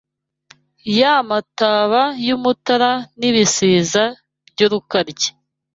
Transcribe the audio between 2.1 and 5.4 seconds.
y'Umutara N'ibisiza by'Urukaryi